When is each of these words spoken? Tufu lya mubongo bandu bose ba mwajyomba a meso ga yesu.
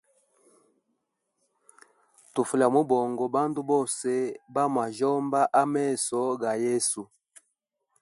Tufu 2.33 2.53
lya 2.59 2.67
mubongo 2.75 3.23
bandu 3.35 3.59
bose 3.71 4.11
ba 4.53 4.63
mwajyomba 4.73 5.39
a 5.61 5.63
meso 5.73 6.19
ga 6.41 6.51
yesu. 6.65 7.01